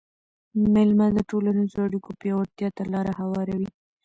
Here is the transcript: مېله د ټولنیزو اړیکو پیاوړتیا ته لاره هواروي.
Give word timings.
مېله 0.73 1.07
د 1.15 1.19
ټولنیزو 1.29 1.77
اړیکو 1.87 2.09
پیاوړتیا 2.19 2.69
ته 2.77 2.83
لاره 2.93 3.11
هواروي. 3.21 3.69